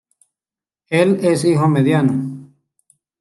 Él 0.89 1.19
es 1.21 1.45
el 1.45 1.51
hijo 1.51 1.67
mediano. 1.67 2.49